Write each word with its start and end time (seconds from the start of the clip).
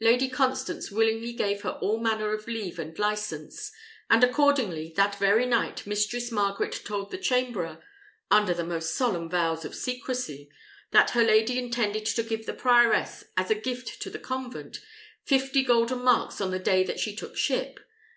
Lady 0.00 0.28
Constance 0.28 0.90
willingly 0.90 1.32
gave 1.32 1.62
her 1.62 1.78
all 1.80 2.00
manner 2.00 2.32
of 2.32 2.48
leave 2.48 2.80
and 2.80 2.98
license; 2.98 3.70
and 4.10 4.24
accordingly, 4.24 4.92
that 4.96 5.16
very 5.20 5.46
night 5.46 5.86
Mistress 5.86 6.32
Margaret 6.32 6.80
told 6.84 7.12
the 7.12 7.16
chamberer, 7.16 7.78
under 8.28 8.52
the 8.52 8.64
most 8.64 8.96
solemn 8.96 9.30
vows 9.30 9.64
of 9.64 9.76
secresy, 9.76 10.50
that 10.90 11.10
her 11.10 11.22
lady 11.22 11.60
intended 11.60 12.06
to 12.06 12.24
give 12.24 12.44
the 12.44 12.54
prioress, 12.54 13.22
as 13.36 13.52
a 13.52 13.54
gift 13.54 14.02
to 14.02 14.10
the 14.10 14.18
convent, 14.18 14.80
fifty 15.24 15.62
golden 15.62 16.00
marks 16.02 16.40
on 16.40 16.50
the 16.50 16.58
day 16.58 16.82
that 16.82 16.98
she 16.98 17.14
took 17.14 17.36
ship. 17.36 17.78